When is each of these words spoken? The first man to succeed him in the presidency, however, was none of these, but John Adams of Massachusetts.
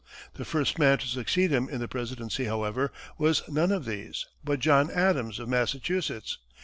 The 0.33 0.45
first 0.45 0.79
man 0.79 0.97
to 0.97 1.05
succeed 1.05 1.51
him 1.51 1.69
in 1.69 1.79
the 1.79 1.87
presidency, 1.87 2.45
however, 2.45 2.91
was 3.19 3.47
none 3.47 3.71
of 3.71 3.85
these, 3.85 4.25
but 4.43 4.59
John 4.59 4.89
Adams 4.89 5.37
of 5.37 5.47
Massachusetts. 5.47 6.39